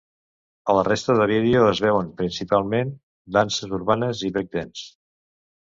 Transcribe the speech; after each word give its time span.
A 0.71 0.75
la 0.77 0.83
resta 0.87 1.15
de 1.19 1.27
vídeo 1.31 1.67
es 1.73 1.83
veuen 1.85 2.09
principalment 2.23 2.97
danses 3.39 3.79
urbanes 3.81 4.25
i 4.31 4.35
break 4.39 4.55
dance. 4.61 4.91